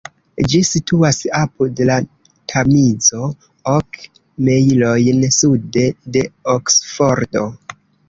Ĝi 0.51 0.59
situas 0.69 1.19
apud 1.39 1.81
la 1.89 1.97
Tamizo, 2.53 3.29
ok 3.75 4.03
mejlojn 4.51 5.25
sude 5.39 5.89
de 6.19 6.29
Oksfordo. 6.59 7.51